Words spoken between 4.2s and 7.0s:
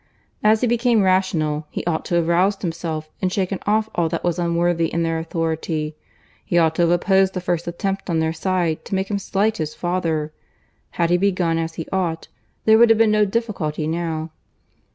was unworthy in their authority. He ought to have